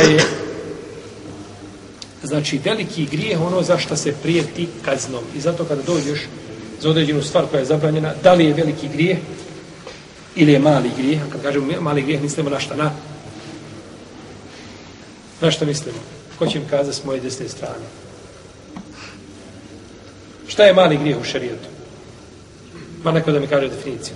je 0.00 0.20
znači 2.22 2.60
veliki 2.64 3.06
grijeh 3.06 3.40
ono 3.40 3.62
za 3.62 3.78
što 3.78 3.96
se 3.96 4.14
prijeti 4.22 4.68
kaznom. 4.84 5.24
I 5.36 5.40
zato 5.40 5.64
kada 5.64 5.82
dođeš 5.82 6.20
za 6.80 6.90
određenu 6.90 7.22
stvar 7.22 7.46
koja 7.46 7.60
je 7.60 7.66
zabranjena, 7.66 8.14
da 8.22 8.32
li 8.32 8.44
je 8.44 8.54
veliki 8.54 8.88
grijeh 8.88 9.18
ili 10.36 10.52
je 10.52 10.58
mali 10.58 10.90
grijeh, 10.98 11.22
a 11.22 11.30
kad 11.32 11.42
kažemo 11.42 11.80
mali 11.80 12.02
grijeh 12.02 12.22
mislimo 12.22 12.50
na 12.50 12.60
šta? 12.60 12.76
Na, 12.76 12.92
na 15.40 15.50
šta 15.50 15.64
mislimo? 15.64 15.98
Ko 16.38 16.46
će 16.46 16.58
mi 16.58 16.66
kazati 16.70 16.96
s 16.96 17.04
moje 17.04 17.20
desne 17.20 17.48
strane? 17.48 17.84
Šta 20.48 20.64
je 20.64 20.74
mali 20.74 20.96
grijeh 20.96 21.20
u 21.20 21.24
šarijetu? 21.24 21.68
Ma 23.04 23.12
neko 23.12 23.32
da 23.32 23.40
mi 23.40 23.46
kaže 23.46 23.68
definiciju. 23.68 24.14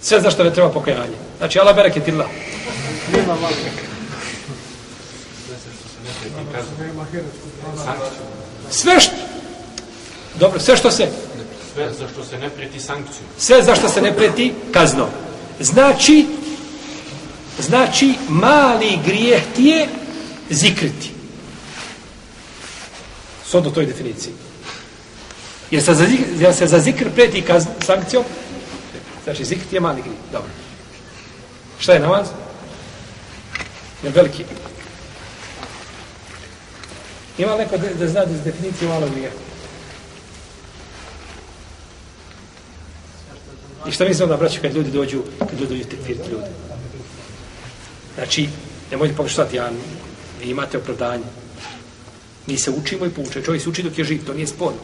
Sve 0.00 0.20
za 0.20 0.30
što 0.30 0.44
ne 0.44 0.52
treba 0.52 0.70
pokajanje. 0.70 1.16
Znači, 1.38 1.58
Allah 1.58 1.76
bereket 1.76 2.08
illa. 2.08 2.26
Nema 3.12 3.34
malo. 3.34 3.56
Sve 8.70 9.00
što... 9.00 9.12
Dobro, 10.38 10.60
sve 10.60 10.76
što 10.76 10.90
se... 10.90 11.08
Sve 11.74 11.92
za 11.98 12.08
što 12.12 12.24
se 12.24 12.38
ne 12.38 12.50
prijeti 12.50 12.80
sankciju. 12.80 13.22
Sve 13.38 13.62
za 13.62 13.74
što 13.74 13.88
se 13.88 14.02
ne 14.02 14.16
preti 14.16 14.54
kaznom. 14.72 15.08
Znači, 15.60 16.26
znači, 17.58 18.14
mali 18.28 18.98
grijeh 19.06 19.42
ti 19.56 19.64
je 19.64 19.88
zikriti. 20.50 21.10
Sod 23.46 23.64
do 23.64 23.70
toj 23.70 23.86
definiciji. 23.86 24.32
Jer 25.70 25.82
se 25.82 25.94
za, 25.94 26.04
zikr, 26.06 26.24
jer 26.38 26.54
se 26.54 26.66
za 26.66 26.78
zikr 26.78 27.10
preti 27.14 27.42
kazn, 27.42 27.68
sankcijom, 27.86 28.24
znači 29.24 29.44
zikr 29.44 29.64
ti 29.70 29.76
je 29.76 29.80
mali 29.80 30.02
grijeh. 30.02 30.18
Dobro. 30.32 30.50
Šta 31.78 31.92
je 31.92 32.00
namaz? 32.00 32.26
Je 34.02 34.10
veliki. 34.10 34.44
Ima 37.38 37.56
neko 37.56 37.78
da, 37.78 37.88
da 37.94 38.08
zna 38.08 38.24
da 38.24 38.42
definiciju 38.44 38.90
alavija? 38.90 39.30
I 43.88 43.92
šta 43.92 44.04
mislim 44.04 44.28
da 44.28 44.36
braću 44.36 44.60
kad 44.62 44.74
ljudi 44.74 44.90
dođu, 44.90 45.22
kad 45.38 45.60
ljudi 45.60 45.74
dođu 45.74 45.88
tekfiriti 45.88 46.30
ljudi? 46.30 46.50
Znači, 48.14 48.48
nemojte 48.90 49.14
pokušati, 49.14 49.56
ja, 49.56 49.70
vi 50.40 50.50
imate 50.50 50.78
opravdanje. 50.78 51.24
Mi 52.46 52.58
se 52.58 52.70
učimo 52.70 53.06
i 53.06 53.10
pouče. 53.10 53.42
Čovjek 53.42 53.62
se 53.62 53.68
uči 53.68 53.82
dok 53.82 53.98
je 53.98 54.04
živ, 54.04 54.24
to 54.26 54.34
nije 54.34 54.46
sporno. 54.46 54.78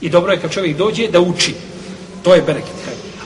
I 0.00 0.08
dobro 0.08 0.32
je 0.32 0.40
kad 0.40 0.50
čovjek 0.52 0.76
dođe 0.76 1.08
da 1.08 1.20
uči. 1.20 1.54
To 2.22 2.34
je 2.34 2.42
bereket. 2.42 2.74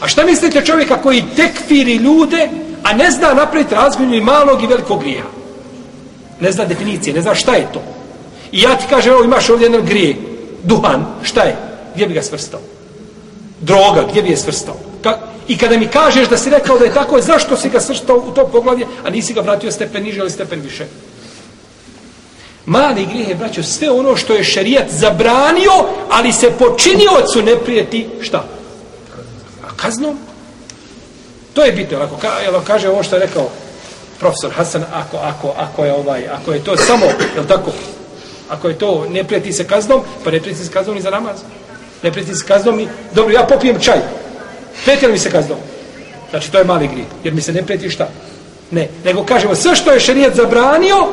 A 0.00 0.08
šta 0.08 0.25
mislite 0.25 0.64
čovjeka 0.64 1.02
koji 1.02 1.25
tekfiri 1.36 1.94
ljude, 1.94 2.48
a 2.84 2.92
ne 2.92 3.10
zna 3.10 3.34
napraviti 3.34 3.74
razmjenu 3.74 4.14
i 4.14 4.20
malog 4.20 4.62
i 4.62 4.66
velikog 4.66 5.00
grija? 5.00 5.24
Ne 6.40 6.52
zna 6.52 6.64
definicije, 6.64 7.14
ne 7.14 7.22
zna 7.22 7.34
šta 7.34 7.54
je 7.54 7.72
to. 7.72 7.82
I 8.52 8.60
ja 8.60 8.76
ti 8.76 8.84
kažem, 8.91 9.12
evo 9.12 9.24
imaš 9.24 9.50
ovdje 9.50 9.64
jedan 9.64 9.86
grije, 9.86 10.16
duhan, 10.62 11.06
šta 11.22 11.42
je? 11.42 11.56
Gdje 11.94 12.06
bi 12.06 12.14
ga 12.14 12.22
svrstao? 12.22 12.60
Droga, 13.60 14.04
gdje 14.10 14.22
bi 14.22 14.30
je 14.30 14.36
svrstao? 14.36 14.76
Ka 15.02 15.18
I 15.48 15.58
kada 15.58 15.76
mi 15.76 15.86
kažeš 15.86 16.28
da 16.28 16.38
si 16.38 16.50
rekao 16.50 16.78
da 16.78 16.84
je 16.84 16.94
tako, 16.94 17.20
zašto 17.20 17.56
si 17.56 17.68
ga 17.68 17.80
svrstao 17.80 18.16
u 18.16 18.30
to 18.30 18.46
poglavlje, 18.46 18.86
a 19.04 19.10
nisi 19.10 19.34
ga 19.34 19.41
vratio 19.41 19.72
stepen 19.72 20.02
niže 20.02 20.19
ili 20.19 20.30
stepen 20.30 20.60
više? 20.60 20.86
Mali 22.66 23.06
grijeh 23.06 23.28
je, 23.28 23.34
braćo, 23.34 23.62
sve 23.62 23.91
ono 23.91 24.16
što 24.16 24.34
je 24.34 24.44
šerijat 24.44 24.91
zabranio, 24.91 25.72
ali 26.10 26.32
se 26.32 26.50
počiniocu 26.50 27.42
ne 27.42 27.56
prijeti, 27.56 28.06
šta? 28.20 28.44
A 29.64 29.74
kaznom? 29.76 30.19
To 31.55 31.64
je 31.64 31.72
bitno, 31.72 31.98
ako, 31.98 32.16
ka, 32.16 32.28
ako 32.48 32.60
kaže 32.66 32.88
ovo 32.88 33.02
što 33.02 33.16
je 33.16 33.27
rekao 33.27 33.48
profesor 34.19 34.52
Hasan, 34.52 34.84
ako, 34.94 35.16
ako, 35.16 35.52
ako 35.56 35.84
je 35.84 35.92
ovaj, 35.92 36.28
ako 36.28 36.52
je 36.52 36.64
to 36.64 36.77
samo, 36.77 37.06
je 37.06 37.48
tako, 37.48 37.70
ako 38.48 38.69
je 38.69 38.78
to, 38.78 39.06
ne 39.10 39.24
prijeti 39.24 39.52
se 39.52 39.64
kaznom, 39.64 40.00
pa 40.25 40.30
ne 40.30 40.41
prijeti 40.41 40.64
se 40.64 40.70
kaznom 40.70 40.97
ni 40.97 41.02
za 41.02 41.10
namaz. 41.10 41.36
Ne 42.03 42.12
prijeti 42.12 42.34
se 42.34 42.47
kaznom 42.47 42.81
i, 42.81 42.88
dobro, 43.15 43.34
ja 43.34 43.42
popijem 43.42 43.81
čaj. 43.81 43.98
Prijeti 44.84 45.09
mi 45.09 45.19
se 45.19 45.31
kaznom? 45.31 45.59
Znači, 46.31 46.53
to 46.53 46.59
je 46.59 46.65
mali 46.65 46.88
grijeh, 46.88 47.06
jer 47.25 47.34
mi 47.34 47.41
se 47.41 47.53
ne 47.53 47.62
prijeti 47.62 47.91
šta? 47.91 48.09
Ne, 48.71 48.88
nego 49.04 49.25
kažemo, 49.25 49.54
sve 49.54 49.76
što 49.76 49.92
je 49.92 50.00
šerijat 50.00 50.34
zabranio, 50.34 51.06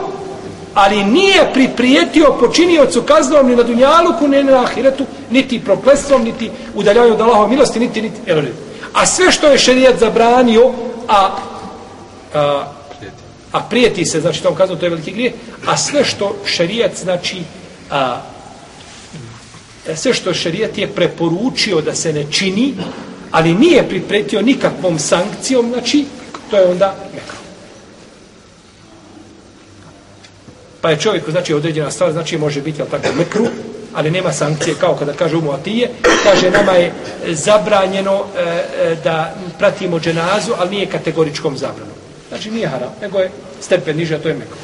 ali 0.73 1.03
nije 1.03 1.53
priprijetio 1.53 2.35
počiniocu 2.40 3.02
kaznom 3.02 3.47
ni 3.50 3.56
na 3.56 3.63
dunjaluku, 3.63 4.28
ni 4.28 4.44
na 4.44 4.63
ahiretu, 4.63 5.06
niti 5.29 5.63
proklestvom, 5.63 6.23
niti 6.23 6.52
udaljavanju 6.75 7.13
od 7.13 7.22
Allahove 7.22 7.50
milosti, 7.50 7.79
niti, 7.79 8.02
niti, 8.02 8.16
evo 8.25 8.41
A 8.94 9.06
sve 9.06 9.31
što 9.31 9.47
je 9.47 9.58
šerijat 9.58 10.00
zabranio, 10.00 10.72
a, 11.08 11.38
a 12.34 12.74
a 13.52 13.59
prijeti 13.59 14.06
se, 14.06 14.22
znači 14.22 14.44
tom 14.44 14.56
kaznom, 14.56 14.80
to 14.80 14.86
je 14.86 14.90
veliki 14.90 15.12
grije, 15.12 15.34
a 15.66 15.78
sve 15.78 16.06
što 16.06 16.36
šerijat, 16.46 16.91
znači, 16.96 17.41
a, 17.90 18.22
sve 19.96 20.14
što 20.14 20.34
šerijat 20.34 20.78
je 20.78 20.88
preporučio 20.88 21.81
da 21.81 21.96
se 21.96 22.14
ne 22.14 22.25
čini, 22.31 22.74
ali 23.31 23.53
nije 23.53 23.90
pripretio 23.90 24.41
nikakvom 24.41 25.00
sankcijom, 25.00 25.70
znači, 25.74 26.06
to 26.50 26.58
je 26.58 26.68
onda 26.68 26.96
mekro. 27.14 27.38
Pa 30.81 30.90
je 30.90 31.00
čovjeku, 31.00 31.31
znači, 31.31 31.53
određena 31.53 31.91
stvar, 31.91 32.12
znači, 32.12 32.38
može 32.38 32.62
biti, 32.62 32.81
ali 32.81 32.91
tako, 32.91 33.16
mekru, 33.18 33.47
ali 33.94 34.12
nema 34.12 34.34
sankcije, 34.34 34.75
kao 34.79 34.96
kada 34.96 35.13
kaže 35.13 35.38
umu 35.38 35.52
Atije, 35.52 35.90
kaže, 36.24 36.52
nama 36.52 36.72
je 36.72 36.94
zabranjeno 37.28 38.24
e, 38.38 38.41
e, 38.41 38.96
da 39.03 39.35
pratimo 39.59 40.00
dženazu, 40.00 40.52
ali 40.59 40.69
nije 40.69 40.85
kategoričkom 40.85 41.57
zabranom. 41.57 41.96
Znači 42.29 42.52
nije 42.52 42.68
haram, 42.68 42.90
nego 43.02 43.19
je 43.19 43.31
stepen 43.62 43.97
niže, 43.97 44.16
a 44.16 44.19
to 44.19 44.29
je 44.29 44.35
meko. 44.35 44.56